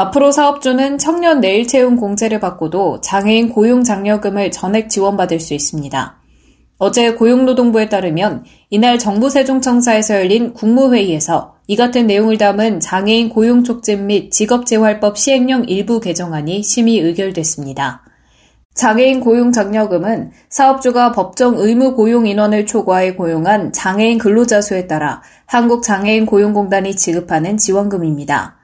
앞으로 0.00 0.30
사업주는 0.30 0.96
청년 0.98 1.40
내일 1.40 1.66
채용 1.66 1.96
공제를 1.96 2.38
받고도 2.38 3.00
장애인 3.00 3.48
고용 3.48 3.82
장려금을 3.82 4.52
전액 4.52 4.90
지원받을 4.90 5.40
수 5.40 5.54
있습니다. 5.54 6.20
어제 6.78 7.14
고용노동부에 7.14 7.88
따르면 7.88 8.44
이날 8.70 9.00
정부 9.00 9.28
세종청사에서 9.28 10.14
열린 10.14 10.54
국무회의에서 10.54 11.56
이 11.66 11.74
같은 11.74 12.06
내용을 12.06 12.38
담은 12.38 12.78
장애인 12.78 13.30
고용 13.30 13.64
촉진 13.64 14.06
및 14.06 14.30
직업재활법 14.30 15.18
시행령 15.18 15.64
일부 15.64 15.98
개정안이 15.98 16.62
심의 16.62 16.98
의결됐습니다. 17.00 18.04
장애인 18.74 19.18
고용 19.18 19.50
장려금은 19.50 20.30
사업주가 20.48 21.10
법정 21.10 21.58
의무 21.58 21.96
고용 21.96 22.28
인원을 22.28 22.66
초과해 22.66 23.14
고용한 23.14 23.72
장애인 23.72 24.18
근로자 24.18 24.60
수에 24.60 24.86
따라 24.86 25.22
한국장애인 25.46 26.24
고용공단이 26.24 26.94
지급하는 26.94 27.56
지원금입니다. 27.56 28.57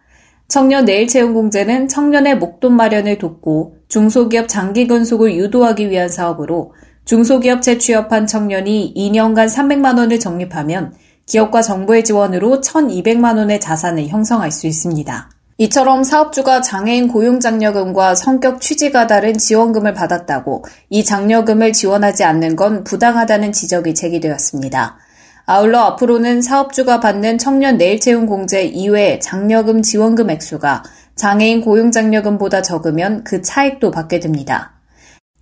청년 0.49 0.85
내일 0.85 1.09
채용 1.09 1.35
공제는 1.35 1.89
청년의 1.89 2.39
목돈 2.39 2.75
마련을 2.77 3.19
돕고 3.19 3.77
중소기업 3.89 4.49
장기 4.49 4.87
근속을 4.87 5.35
유도하기 5.37 5.91
위한 5.91 6.09
사업으로 6.09 6.75
중소기업 7.05 7.63
재취업한 7.63 8.27
청년이 8.27 8.95
2년간 8.97 9.49
300만 9.49 9.99
원을 9.99 10.21
적립하면 10.21 10.95
기업과 11.27 11.63
정부의 11.63 12.05
지원으로 12.05 12.61
1,200만 12.61 13.39
원의 13.39 13.61
자산을 13.61 14.09
형성할 14.09 14.51
수 14.51 14.67
있습니다. 14.67 15.31
이처럼 15.57 16.03
사업주가 16.03 16.61
장애인 16.61 17.09
고용장려금과 17.09 18.17
성격 18.17 18.61
취지가 18.61 19.07
다른 19.07 19.39
지원금을 19.39 19.95
받았다고 19.95 20.65
이 20.91 21.05
장려금을 21.05 21.73
지원하지 21.73 22.25
않는 22.25 22.57
건 22.57 22.83
부당하다는 22.83 23.53
지적이 23.53 23.95
제기되었습니다. 23.95 24.99
아울러 25.47 25.81
앞으로는 25.81 26.41
사업주가 26.41 27.01
받는 27.01 27.37
청년 27.37 27.77
내일 27.77 28.01
채용 28.01 28.25
공제 28.25 28.65
이외 28.65 29.19
장려금 29.19 29.83
지원금 29.83 30.31
액수가 30.31 30.83
장애인 31.17 31.61
고용장려금보다 31.61 32.63
적으면 32.63 33.25
그 33.25 33.43
차액도 33.43 33.91
받게 33.91 34.21
됩니다. 34.21 34.73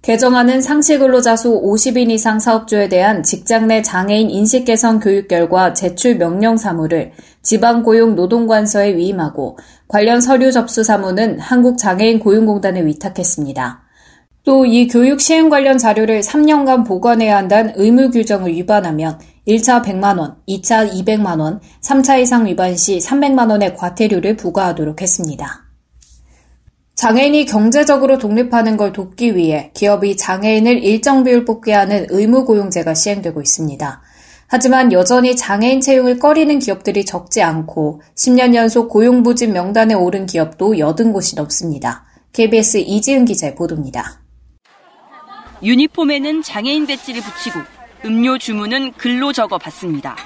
개정안은 0.03 0.61
상시 0.61 0.99
근로자 0.99 1.37
수 1.37 1.51
50인 1.63 2.11
이상 2.11 2.41
사업주에 2.41 2.89
대한 2.89 3.23
직장 3.23 3.69
내 3.69 3.83
장애인 3.83 4.31
인식 4.31 4.65
개선 4.65 4.99
교육 4.99 5.29
결과 5.29 5.73
제출 5.73 6.17
명령 6.17 6.57
사무를 6.57 7.13
지방 7.43 7.85
고용 7.85 8.17
노동관서에 8.17 8.97
위임하고 8.97 9.57
관련 9.87 10.21
서류 10.21 10.51
접수 10.51 10.83
사무는 10.83 11.39
한국장애인 11.39 12.19
고용공단에 12.19 12.85
위탁했습니다. 12.85 13.83
또 14.45 14.67
이 14.67 14.89
교육 14.89 15.21
시행 15.21 15.49
관련 15.49 15.79
자료를 15.79 16.21
3년간 16.21 16.85
보관해야 16.85 17.37
한다는 17.37 17.73
의무 17.77 18.11
규정을 18.11 18.51
위반하면 18.51 19.21
1차 19.47 19.85
100만원, 19.85 20.37
2차 20.49 20.93
200만원, 20.93 21.61
3차 21.83 22.21
이상 22.21 22.47
위반 22.47 22.77
시 22.77 22.99
300만원의 22.99 23.77
과태료를 23.77 24.37
부과하도록 24.37 25.01
했습니다. 25.01 25.63
장애인이 26.95 27.47
경제적으로 27.47 28.19
독립하는 28.19 28.77
걸 28.77 28.93
돕기 28.93 29.35
위해 29.35 29.73
기업이 29.75 30.17
장애인을 30.17 30.85
일정 30.85 31.25
비율 31.25 31.45
뽑게 31.45 31.73
하는 31.73 32.07
의무 32.11 32.45
고용제가 32.45 32.95
시행되고 32.95 33.41
있습니다. 33.41 34.03
하지만 34.47 34.93
여전히 34.93 35.35
장애인 35.35 35.81
채용을 35.81 36.19
꺼리는 36.19 36.59
기업들이 36.59 37.05
적지 37.05 37.43
않고 37.43 38.03
10년 38.15 38.55
연속 38.55 38.89
고용부진 38.91 39.53
명단에 39.53 39.95
오른 39.95 40.27
기업도 40.27 40.79
여든 40.79 41.13
곳이 41.13 41.35
넘습니다. 41.35 42.05
KBS 42.33 42.79
이지은 42.79 43.25
기자의 43.25 43.55
보도입니다. 43.55 44.21
유니폼에는 45.63 46.43
장애인 46.43 46.87
배지를 46.87 47.23
붙이고 47.23 47.61
음료 48.05 48.37
주문은 48.39 48.93
글로 48.93 49.33
적어 49.33 49.59
받습니다. 49.59 50.17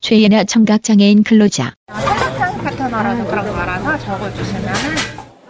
최예나 0.00 0.44
청각장애인 0.44 1.24
근로자. 1.24 1.74
청각장 1.88 2.58
파트너라서 2.58 3.24
그런 3.26 3.46
거라서 3.46 3.98
적어주시면은 3.98 4.96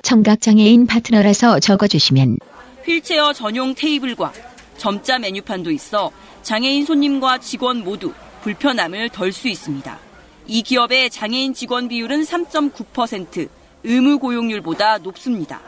청각장애인 0.02 0.86
파트너라서 0.86 1.60
적어주시면 1.60 2.38
휠체어 2.86 3.32
전용 3.32 3.74
테이블과 3.74 4.32
점자 4.76 5.18
메뉴판도 5.18 5.70
있어 5.72 6.10
장애인 6.42 6.84
손님과 6.84 7.38
직원 7.38 7.82
모두 7.84 8.12
불편함을 8.42 9.08
덜 9.10 9.32
수 9.32 9.48
있습니다. 9.48 9.98
이 10.46 10.62
기업의 10.62 11.10
장애인 11.10 11.54
직원 11.54 11.88
비율은 11.88 12.22
3.9%, 12.22 13.48
의무 13.82 14.18
고용률보다 14.18 14.98
높습니다. 14.98 15.60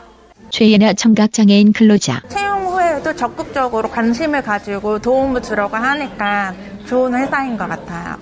최예나 0.51 0.93
청각장애인 0.93 1.73
근로자. 1.73 2.21
후에도 3.07 3.15
적극적으로 3.15 3.89
관심을 3.89 4.41
가지고 4.41 4.99
도움을 4.99 5.41
주려고 5.41 5.77
하니까 5.77 6.53
좋은 6.85 7.13
회사인 7.13 7.57
것 7.57 7.67
같아요. 7.67 8.17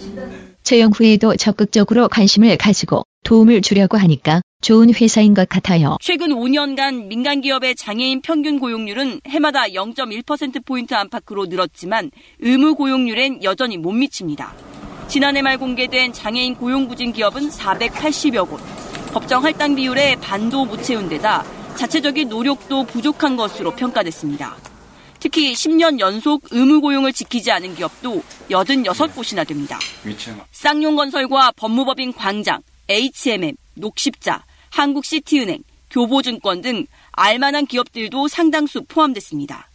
채용 0.61 0.91
후에도 0.91 1.35
적극적으로 1.35 2.07
관심을 2.07 2.57
가지고 2.57 3.03
도움을 3.23 3.61
주려고 3.61 3.97
하니까 3.97 4.41
좋은 4.61 4.93
회사인 4.93 5.33
것 5.33 5.49
같아요. 5.49 5.97
최근 6.01 6.29
5년간 6.29 7.07
민간 7.07 7.41
기업의 7.41 7.75
장애인 7.75 8.21
평균 8.21 8.59
고용률은 8.59 9.21
해마다 9.27 9.63
0.1%포인트 9.65 10.93
안팎으로 10.93 11.47
늘었지만 11.47 12.11
의무 12.39 12.75
고용률엔 12.75 13.43
여전히 13.43 13.77
못 13.77 13.91
미칩니다. 13.91 14.53
지난해 15.07 15.41
말 15.41 15.57
공개된 15.57 16.13
장애인 16.13 16.55
고용 16.55 16.87
부진 16.87 17.11
기업은 17.11 17.49
480여 17.49 18.47
곳. 18.47 18.59
법정 19.13 19.43
할당 19.43 19.75
비율의 19.75 20.17
반도 20.17 20.65
못 20.65 20.83
채운 20.83 21.09
데다 21.09 21.43
자체적인 21.75 22.29
노력도 22.29 22.85
부족한 22.85 23.35
것으로 23.35 23.71
평가됐습니다. 23.71 24.74
특히 25.25 25.53
10년 25.53 25.99
연속 25.99 26.43
의무 26.51 26.81
고용을 26.81 27.11
지키지 27.11 27.51
않은 27.51 27.73
기업도 27.73 28.21
86곳이나 28.47 29.47
됩니다. 29.47 29.79
쌍용건설과 30.51 31.53
법무법인 31.55 32.13
광장, 32.13 32.61
HMM, 32.87 33.55
녹십자, 33.73 34.43
한국시티은행, 34.69 35.63
교보증권 35.89 36.61
등 36.61 36.85
알만한 37.13 37.65
기업들도 37.65 38.27
상당수 38.27 38.83
포함됐습니다. 38.87 39.67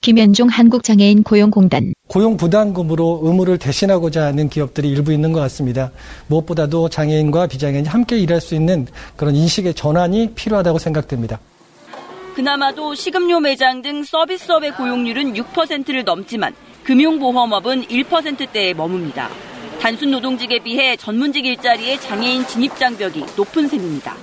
김현종 0.00 0.48
한국장애인 0.48 1.22
고용공단. 1.22 1.92
고용 2.08 2.38
부담금으로 2.38 3.20
의무를 3.24 3.58
대신하고자 3.58 4.24
하는 4.24 4.48
기업들이 4.48 4.88
일부 4.88 5.12
있는 5.12 5.34
것 5.34 5.40
같습니다. 5.40 5.90
무엇보다도 6.28 6.88
장애인과 6.88 7.48
비장애인이 7.48 7.88
함께 7.88 8.18
일할 8.18 8.40
수 8.40 8.54
있는 8.54 8.86
그런 9.16 9.34
인식의 9.34 9.74
전환이 9.74 10.30
필요하다고 10.34 10.78
생각됩니다. 10.78 11.40
그나마도 12.34 12.96
식음료 12.96 13.38
매장 13.38 13.80
등 13.80 14.02
서비스업의 14.02 14.72
고용률은 14.72 15.34
6%를 15.34 16.02
넘지만 16.02 16.52
금융보험업은 16.82 17.86
1%대에 17.86 18.74
머뭅니다. 18.74 19.28
단순 19.80 20.10
노동직에 20.10 20.58
비해 20.58 20.96
전문직 20.96 21.46
일자리의 21.46 22.00
장애인 22.00 22.46
진입 22.46 22.76
장벽이 22.76 23.24
높은 23.36 23.68
셈입니다. 23.68 24.16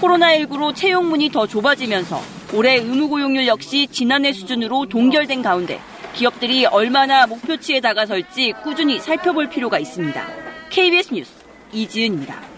코로나19로 0.00 0.74
채용문이 0.74 1.30
더 1.30 1.46
좁아지면서 1.46 2.20
올해 2.54 2.74
의무 2.74 3.08
고용률 3.08 3.46
역시 3.46 3.86
지난해 3.86 4.32
수준으로 4.32 4.86
동결된 4.86 5.42
가운데 5.42 5.80
기업들이 6.14 6.66
얼마나 6.66 7.26
목표치에 7.26 7.80
다가설지 7.80 8.54
꾸준히 8.64 8.98
살펴볼 8.98 9.48
필요가 9.48 9.78
있습니다. 9.78 10.26
KBS 10.70 11.14
뉴스 11.14 11.32
이지은입니다. 11.72 12.53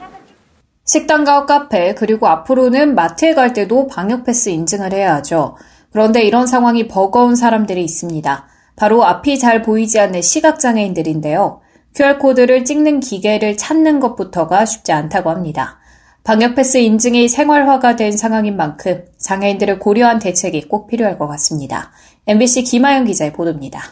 식당과 0.87 1.47
카페 1.47 1.95
그리고 1.95 2.29
앞으로는 2.29 2.95
마트에 2.95 3.35
갈 3.35 3.53
때도 3.53 3.89
방역 3.89 4.25
패스 4.25 4.49
인증을 4.49 4.93
해야 4.93 5.17
하죠. 5.17 5.57
그런데 5.93 6.23
이런 6.23 6.47
상황이 6.47 6.87
버거운 6.87 7.35
사람들이 7.35 7.83
있습니다. 7.83 8.47
바로 8.77 9.05
앞이 9.05 9.39
잘 9.39 9.63
보이지 9.63 9.99
않는 9.99 10.23
시각장애인들인데요. 10.23 11.61
QR코드를 11.95 12.65
찍는 12.65 13.01
기계를 13.01 13.57
찾는 13.57 14.01
것부터가 14.01 14.65
쉽지 14.65 14.93
않다고 14.93 15.31
합니다. 15.31 15.81
방역패스 16.25 16.79
인증이 16.79 17.29
생활화가 17.29 17.97
된 17.97 18.17
상황인 18.17 18.57
만큼 18.57 19.05
장애인들을 19.17 19.79
고려한 19.79 20.19
대책이 20.19 20.69
꼭 20.69 20.89
필요할 20.89 21.19
것 21.19 21.27
같습니다. 21.29 21.93
MBC 22.27 22.65
김하영 22.65 23.05
기자의 23.05 23.33
보도입니다. 23.33 23.83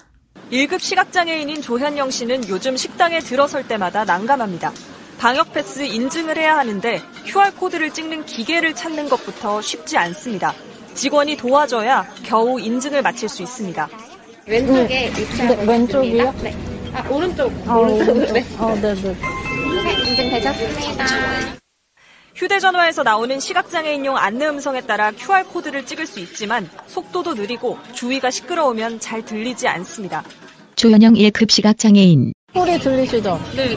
1급 0.52 0.80
시각장애인인 0.80 1.62
조현영 1.62 2.10
씨는 2.10 2.48
요즘 2.48 2.76
식당에 2.76 3.20
들어설 3.20 3.66
때마다 3.66 4.04
난감합니다. 4.04 4.72
방역 5.18 5.52
패스 5.52 5.82
인증을 5.82 6.36
해야 6.36 6.56
하는데 6.56 7.00
QR코드를 7.26 7.90
찍는 7.92 8.26
기계를 8.26 8.74
찾는 8.74 9.08
것부터 9.08 9.60
쉽지 9.60 9.96
않습니다. 9.96 10.54
직원이 10.94 11.36
도와줘야 11.36 12.06
겨우 12.22 12.60
인증을 12.60 13.02
마칠 13.02 13.28
수 13.28 13.42
있습니다. 13.42 13.88
왼쪽에 14.46 15.10
위치하고 15.16 15.62
왼쪽이요? 15.62 16.34
네. 16.42 16.54
아, 16.92 17.08
오른쪽. 17.08 17.52
오른쪽. 17.68 18.32
네. 18.32 18.44
어, 18.58 18.74
네, 18.80 18.94
네. 18.94 19.16
네, 19.82 19.92
인증되셨습니다. 20.10 21.04
휴대전화에서 22.34 23.04
나오는 23.04 23.38
시각장애인용 23.38 24.16
안내 24.16 24.46
음성에 24.48 24.82
따라 24.82 25.12
QR코드를 25.12 25.86
찍을 25.86 26.06
수 26.06 26.20
있지만 26.20 26.68
속도도 26.86 27.34
느리고 27.34 27.78
주위가 27.94 28.30
시끄러우면 28.30 29.00
잘 29.00 29.24
들리지 29.24 29.68
않습니다. 29.68 30.24
조현영 30.76 31.14
1급 31.14 31.50
시각장애인. 31.50 32.32
소리 32.54 32.78
들리시죠? 32.78 33.40
네. 33.56 33.76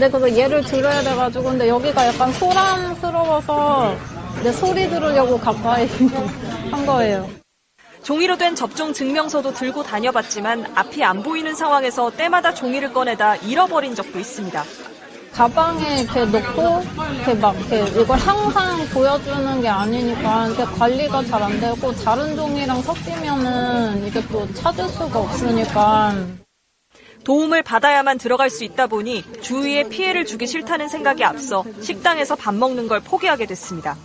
네, 0.00 0.08
그래서 0.10 0.36
얘를 0.36 0.62
들어야 0.64 1.02
돼가지고, 1.02 1.44
근데 1.44 1.68
여기가 1.68 2.06
약간 2.06 2.32
소란스러워서, 2.32 3.94
내 4.42 4.50
소리 4.52 4.88
들으려고 4.88 5.38
가까이 5.38 5.86
한 6.72 6.86
거예요. 6.86 7.28
종이로 8.02 8.36
된 8.36 8.54
접종 8.54 8.92
증명서도 8.92 9.54
들고 9.54 9.82
다녀봤지만 9.82 10.66
앞이 10.74 11.02
안 11.04 11.22
보이는 11.22 11.54
상황에서 11.54 12.10
때마다 12.10 12.52
종이를 12.52 12.92
꺼내다 12.92 13.36
잃어버린 13.36 13.94
적도 13.94 14.18
있습니다. 14.18 14.62
가방에 15.32 16.02
이렇게 16.02 16.24
넣고, 16.26 16.82
이렇게 17.16 17.34
막, 17.34 17.56
이렇게 17.58 18.00
이걸 18.00 18.18
항상 18.18 18.86
보여주는 18.92 19.60
게 19.60 19.68
아니니까, 19.68 20.48
이게 20.48 20.64
관리가 20.64 21.24
잘 21.24 21.42
안 21.42 21.60
되고, 21.60 21.92
다른 21.96 22.36
종이랑 22.36 22.82
섞이면은 22.82 24.06
이게 24.06 24.20
또 24.28 24.46
찾을 24.54 24.88
수가 24.88 25.18
없으니까. 25.20 26.14
도움을 27.24 27.62
받아야만 27.62 28.18
들어갈 28.18 28.50
수 28.50 28.64
있다 28.64 28.86
보니 28.86 29.24
주위에 29.40 29.88
피해를 29.88 30.26
주기 30.26 30.46
싫다는 30.46 30.88
생각이 30.88 31.24
앞서 31.24 31.64
식당에서 31.80 32.36
밥 32.36 32.54
먹는 32.54 32.86
걸 32.88 33.00
포기하게 33.00 33.46
됐습니다. 33.46 33.96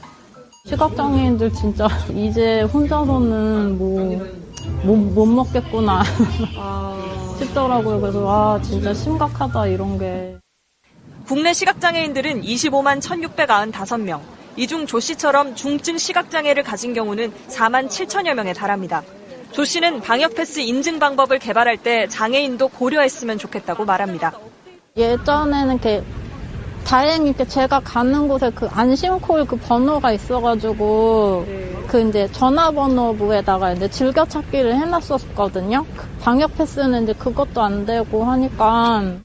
시각장애인들 0.66 1.52
진짜 1.54 1.88
이제 2.14 2.62
혼자서는 2.62 3.78
뭐, 3.78 4.26
못, 4.84 4.96
못 4.96 5.26
먹겠구나 5.26 6.04
싶더라고요. 7.40 8.02
그래서 8.02 8.20
와, 8.22 8.62
진짜 8.62 8.94
심각하다, 8.94 9.68
이런 9.68 9.98
게. 9.98 10.38
국내 11.26 11.54
시각장애인들은 11.54 12.42
25만 12.42 13.00
1,695명. 13.00 14.20
이 14.58 14.68
중 14.68 14.86
조 14.86 15.00
씨처럼 15.00 15.56
중증 15.56 15.98
시각장애를 15.98 16.64
가진 16.64 16.94
경우는 16.94 17.32
4만 17.48 17.88
7천여 17.88 18.34
명에 18.34 18.52
달합니다. 18.52 19.04
조 19.52 19.66
씨는 19.66 20.02
방역 20.02 20.36
패스 20.36 20.60
인증 20.60 21.00
방법을 21.00 21.40
개발할 21.40 21.78
때 21.78 22.08
장애인도 22.08 22.68
고려했으면 22.70 23.38
좋겠다고 23.38 23.86
말합니다. 23.86 24.34
예전에는 24.96 25.76
이렇게 25.76 26.04
다행히 26.86 27.34
제가 27.34 27.80
가는 27.82 28.28
곳에 28.28 28.52
그 28.52 28.68
안심콜 28.68 29.46
그 29.46 29.56
번호가 29.58 30.12
있어가지고 30.12 31.46
그 31.88 32.08
이제 32.08 32.28
전화번호부에다가 32.32 33.74
이제 33.74 33.90
즐겨찾기를 33.90 34.76
해놨었거든요. 34.76 35.86
방역 36.22 36.56
패스는 36.58 37.04
이제 37.04 37.14
그것도 37.14 37.62
안 37.62 37.86
되고 37.86 38.24
하니까 38.24 39.18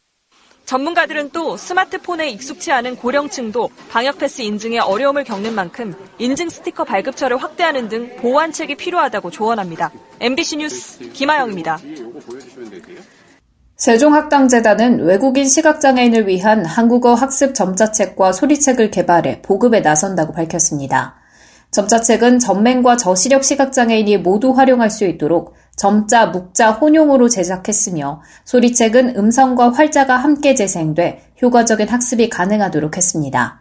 전문가들은 0.64 1.30
또 1.30 1.56
스마트폰에 1.56 2.30
익숙치 2.30 2.72
않은 2.72 2.96
고령층도 2.96 3.68
방역 3.90 4.18
패스 4.18 4.42
인증에 4.42 4.78
어려움을 4.78 5.24
겪는 5.24 5.54
만큼 5.54 5.94
인증 6.18 6.48
스티커 6.48 6.84
발급처를 6.84 7.36
확대하는 7.36 7.88
등 7.88 8.16
보완책이 8.16 8.76
필요하다고 8.76 9.30
조언합니다. 9.30 9.90
MBC 10.20 10.56
뉴스 10.56 10.98
김아영입니다. 11.10 11.78
세종학당재단은 13.76 15.00
외국인 15.00 15.46
시각장애인을 15.46 16.28
위한 16.28 16.64
한국어 16.64 17.12
학습 17.12 17.54
점자책과 17.54 18.32
소리책을 18.32 18.90
개발해 18.90 19.42
보급에 19.42 19.80
나선다고 19.80 20.32
밝혔습니다. 20.32 21.16
점자책은 21.72 22.38
전맹과 22.38 22.96
저시력 22.96 23.42
시각장애인이 23.42 24.18
모두 24.18 24.52
활용할 24.52 24.90
수 24.90 25.04
있도록 25.04 25.54
점자, 25.76 26.26
묵자 26.26 26.72
혼용으로 26.72 27.28
제작했으며 27.28 28.22
소리책은 28.44 29.16
음성과 29.16 29.70
활자가 29.70 30.16
함께 30.16 30.54
재생돼 30.54 31.32
효과적인 31.42 31.88
학습이 31.88 32.28
가능하도록 32.28 32.96
했습니다. 32.96 33.60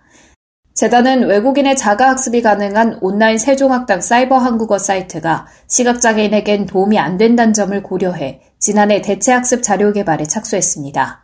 재단은 0.75 1.27
외국인의 1.27 1.75
자가 1.75 2.09
학습이 2.09 2.41
가능한 2.41 2.99
온라인 3.01 3.37
세종학당 3.37 4.01
사이버 4.01 4.37
한국어 4.37 4.79
사이트가 4.79 5.47
시각장애인에겐 5.67 6.65
도움이 6.65 6.97
안 6.97 7.17
된다는 7.17 7.53
점을 7.53 7.81
고려해 7.83 8.41
지난해 8.59 9.01
대체 9.01 9.31
학습 9.33 9.61
자료 9.61 9.91
개발에 9.91 10.23
착수했습니다. 10.25 11.21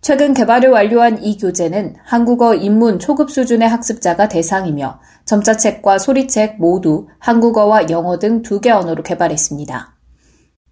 최근 0.00 0.34
개발을 0.34 0.70
완료한 0.70 1.22
이 1.22 1.36
교재는 1.36 1.96
한국어 2.04 2.54
입문 2.54 2.98
초급 2.98 3.30
수준의 3.30 3.68
학습자가 3.68 4.28
대상이며 4.28 5.00
점자책과 5.24 5.98
소리책 5.98 6.56
모두 6.58 7.08
한국어와 7.18 7.90
영어 7.90 8.18
등 8.18 8.42
두 8.42 8.60
개 8.60 8.70
언어로 8.70 9.02
개발했습니다. 9.02 9.97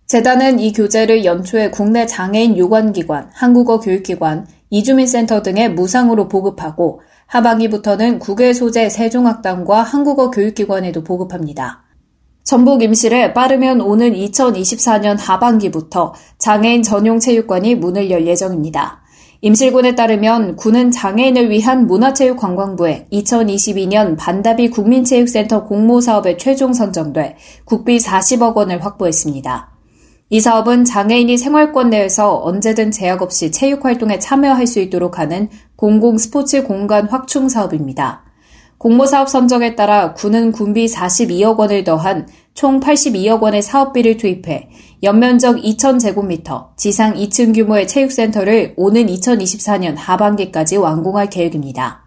재단은 0.07 0.61
이 0.61 0.73
교재를 0.73 1.25
연초에 1.25 1.71
국내 1.71 2.07
장애인 2.07 2.57
유관기관, 2.57 3.31
한국어 3.33 3.81
교육기관, 3.81 4.47
이주민센터 4.71 5.43
등에 5.43 5.69
무상으로 5.69 6.29
보급하고 6.29 7.01
하반기부터는 7.27 8.21
국외 8.21 8.53
소재 8.53 8.89
세종학당과 8.89 9.83
한국어 9.83 10.31
교육기관에도 10.31 11.03
보급합니다. 11.03 11.83
전북 12.45 12.85
임실에 12.85 13.35
빠르면 13.35 13.81
오는 13.81 14.13
2024년 14.13 15.17
하반기부터 15.19 16.15
장애인 16.39 16.85
전용 16.85 17.19
체육관이 17.19 17.75
문을 17.75 18.09
열 18.09 18.29
예정입니다. 18.29 19.03
임실군에 19.41 19.97
따르면 19.97 20.55
군은 20.55 20.93
장애인을 20.93 21.51
위한 21.51 21.89
문화체육관광부에 21.89 23.09
2022년 23.13 24.17
반다비 24.17 24.71
국민체육센터 24.71 25.65
공모 25.65 26.01
사업에 26.01 26.37
최종 26.37 26.73
선정돼 26.73 27.37
국비 27.65 27.99
40억 27.99 28.55
원을 28.55 28.85
확보했습니다. 28.85 29.76
이 30.29 30.41
사업은 30.41 30.85
장애인이 30.85 31.39
생활권 31.39 31.91
내에서 31.91 32.43
언제든 32.43 32.91
제약 32.91 33.23
없이 33.23 33.53
체육 33.53 33.85
활동에 33.85 34.19
참여할 34.19 34.67
수 34.67 34.81
있도록 34.81 35.21
하는 35.21 35.49
공공 35.77 36.19
스포츠 36.19 36.65
공간 36.65 37.07
확충 37.07 37.49
사업입니다. 37.49 38.25
공모사업 38.79 39.29
선정에 39.29 39.77
따라 39.77 40.15
군은 40.15 40.51
군비 40.51 40.87
42억 40.87 41.59
원을 41.59 41.85
더한 41.85 42.27
총 42.55 42.81
82억 42.81 43.41
원의 43.41 43.63
사업비를 43.63 44.17
투입해 44.17 44.69
연면적 45.05 45.59
2,000제곱미터, 45.59 46.77
지상 46.77 47.15
2층 47.15 47.55
규모의 47.55 47.87
체육센터를 47.87 48.75
오는 48.77 49.07
2024년 49.07 49.95
하반기까지 49.97 50.77
완공할 50.77 51.31
계획입니다. 51.31 52.06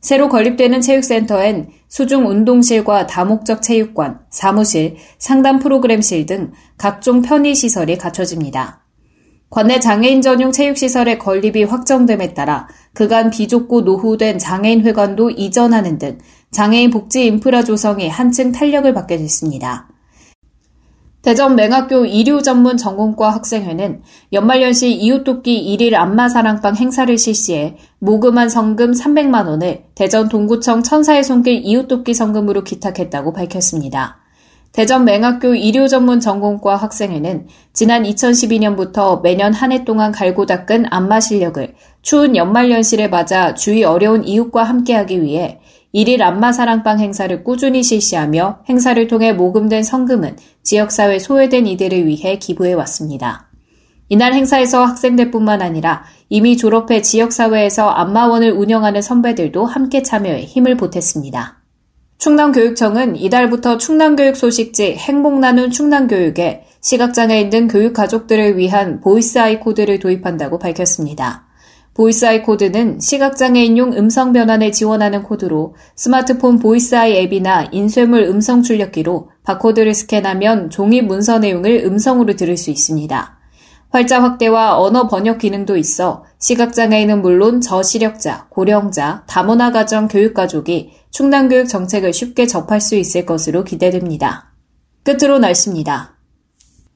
새로 0.00 0.28
건립되는 0.28 0.80
체육센터엔 0.80 1.68
수중 1.88 2.26
운동실과 2.26 3.06
다목적 3.06 3.62
체육관, 3.62 4.20
사무실, 4.30 4.96
상담 5.18 5.58
프로그램실 5.58 6.26
등 6.26 6.52
각종 6.78 7.20
편의시설이 7.20 7.98
갖춰집니다. 7.98 8.80
관내 9.50 9.80
장애인 9.80 10.22
전용 10.22 10.52
체육시설의 10.52 11.18
건립이 11.18 11.64
확정됨에 11.64 12.34
따라 12.34 12.68
그간 12.94 13.30
비좁고 13.30 13.82
노후된 13.82 14.38
장애인 14.38 14.82
회관도 14.82 15.30
이전하는 15.30 15.98
등 15.98 16.18
장애인 16.52 16.90
복지 16.90 17.26
인프라 17.26 17.64
조성이 17.64 18.08
한층 18.08 18.52
탄력을 18.52 18.92
받게 18.94 19.16
됐습니다. 19.18 19.89
대전 21.22 21.54
맹학교 21.54 22.06
의료 22.06 22.40
전문 22.40 22.78
전공과 22.78 23.30
학생회는 23.30 24.02
연말연시 24.32 24.90
이웃돕기 24.92 25.54
일일 25.54 25.94
안마사랑방 25.94 26.76
행사를 26.76 27.16
실시해 27.18 27.76
모금한 27.98 28.48
성금 28.48 28.92
300만 28.92 29.46
원을 29.46 29.84
대전 29.94 30.30
동구청 30.30 30.82
천사의 30.82 31.22
손길 31.22 31.60
이웃돕기 31.62 32.14
성금으로 32.14 32.64
기탁했다고 32.64 33.34
밝혔습니다. 33.34 34.16
대전 34.72 35.04
맹학교 35.04 35.48
의료 35.48 35.88
전문 35.88 36.20
전공과 36.20 36.76
학생회는 36.76 37.48
지난 37.72 38.04
2012년부터 38.04 39.20
매년 39.20 39.52
한 39.52 39.72
해 39.72 39.84
동안 39.84 40.12
갈고 40.12 40.46
닦은 40.46 40.86
안마 40.90 41.20
실력을 41.20 41.74
추운 42.02 42.36
연말연시를 42.36 43.10
맞아 43.10 43.54
주위 43.54 43.82
어려운 43.84 44.24
이웃과 44.24 44.62
함께하기 44.62 45.22
위해 45.22 45.60
일일 45.92 46.22
안마사랑방 46.22 47.00
행사를 47.00 47.42
꾸준히 47.42 47.82
실시하며 47.82 48.60
행사를 48.68 49.06
통해 49.08 49.32
모금된 49.32 49.82
성금은 49.82 50.36
지역사회 50.62 51.18
소외된 51.18 51.66
이들을 51.66 52.06
위해 52.06 52.38
기부해 52.38 52.74
왔습니다. 52.74 53.48
이날 54.08 54.34
행사에서 54.34 54.84
학생들뿐만 54.84 55.62
아니라 55.62 56.04
이미 56.28 56.56
졸업해 56.56 57.02
지역사회에서 57.02 57.88
안마원을 57.88 58.52
운영하는 58.52 59.02
선배들도 59.02 59.64
함께 59.66 60.02
참여해 60.02 60.44
힘을 60.44 60.76
보탰습니다. 60.76 61.60
충남교육청은 62.18 63.16
이달부터 63.16 63.78
충남교육 63.78 64.36
소식지 64.36 64.94
행복나눔 64.94 65.70
충남교육에 65.70 66.64
시각장애인 66.82 67.50
등 67.50 67.66
교육 67.66 67.94
가족들을 67.94 68.58
위한 68.58 69.00
보이스 69.00 69.38
아이 69.38 69.58
코드를 69.58 69.98
도입한다고 69.98 70.58
밝혔습니다. 70.58 71.49
보이스아이 72.00 72.42
코드는 72.42 72.98
시각장애인용 72.98 73.92
음성 73.92 74.32
변환을 74.32 74.72
지원하는 74.72 75.22
코드로 75.22 75.74
스마트폰 75.96 76.58
보이스아이 76.58 77.14
앱이나 77.18 77.68
인쇄물 77.72 78.22
음성 78.22 78.62
출력기로 78.62 79.28
바코드를 79.44 79.92
스캔하면 79.92 80.70
종이 80.70 81.02
문서 81.02 81.40
내용을 81.40 81.82
음성으로 81.84 82.36
들을 82.36 82.56
수 82.56 82.70
있습니다. 82.70 83.38
활자 83.90 84.22
확대와 84.22 84.78
언어 84.78 85.08
번역 85.08 85.40
기능도 85.40 85.76
있어 85.76 86.24
시각장애인은 86.38 87.20
물론 87.20 87.60
저시력자, 87.60 88.46
고령자, 88.48 89.24
다문화 89.26 89.70
가정 89.70 90.08
교육 90.08 90.32
가족이 90.32 90.92
충남교육 91.10 91.68
정책을 91.68 92.14
쉽게 92.14 92.46
접할 92.46 92.80
수 92.80 92.94
있을 92.94 93.26
것으로 93.26 93.62
기대됩니다. 93.62 94.54
끝으로 95.04 95.38
날씨입니다. 95.38 96.19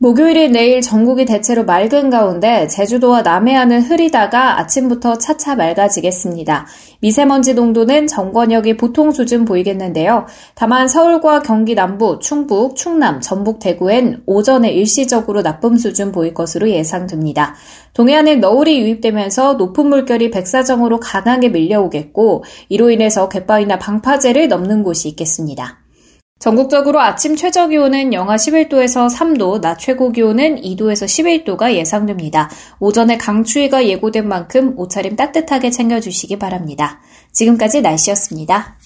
목요일인 0.05 0.53
내일 0.53 0.83
전국이 0.83 1.25
대체로 1.25 1.65
맑은 1.65 2.11
가운데 2.11 2.67
제주도와 2.67 3.23
남해안은 3.23 3.81
흐리다가 3.81 4.59
아침부터 4.61 5.17
차차 5.17 5.55
맑아지겠습니다. 5.55 6.67
미세먼지 7.01 7.55
농도는 7.55 8.07
전권역이 8.07 8.77
보통 8.77 9.13
수준 9.13 9.47
보이겠는데요. 9.47 10.27
다만 10.55 10.89
서울과 10.89 11.41
경기 11.41 11.75
남부, 11.75 12.19
충북, 12.19 12.77
충남, 12.77 13.23
전북, 13.23 13.61
대구엔 13.61 14.25
오전에 14.27 14.73
일시적으로 14.73 15.41
나쁨 15.41 15.79
수준 15.79 16.13
보일 16.13 16.35
것으로 16.35 16.69
예상됩니다. 16.69 17.55
동해안은 17.95 18.41
너울이 18.41 18.79
유입되면서 18.81 19.55
높은 19.55 19.87
물결이 19.87 20.33
백사정으로 20.33 21.01
강하게 21.01 21.49
밀려오겠고 21.49 22.45
이로 22.69 22.91
인해서 22.91 23.31
갯바위나 23.31 23.79
방파제를 23.79 24.49
넘는 24.49 24.83
곳이 24.83 25.09
있겠습니다. 25.09 25.84
전국적으로 26.45 27.01
아침 27.01 27.37
최저 27.37 27.69
기온은 27.69 28.13
영하 28.13 28.37
11도에서 28.37 29.09
3도, 29.09 29.63
낮 29.63 29.79
최고 29.79 30.13
기온은 30.13 30.61
2도에서 30.61 31.07
11도가 31.07 31.73
예상됩니다. 31.73 32.51
오전에 32.81 33.17
강추위가 33.17 33.87
예고된 33.87 34.29
만큼 34.29 34.75
옷차림 34.79 35.17
따뜻하게 35.17 35.71
챙겨주시기 35.71 36.39
바랍니다. 36.39 37.01
지금까지 37.33 37.81
날씨였습니다. 37.81 38.79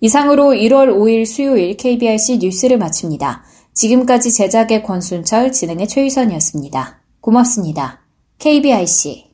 이상으로 0.00 0.50
1월 0.50 0.94
5일 0.94 1.24
수요일 1.24 1.78
KBRC 1.78 2.40
뉴스를 2.42 2.76
마칩니다. 2.76 3.42
지금까지 3.72 4.30
제작의 4.30 4.82
권순철, 4.82 5.52
진행의 5.52 5.88
최유선이었습니다. 5.88 7.00
고맙습니다. 7.22 8.00
KBIC 8.38 9.24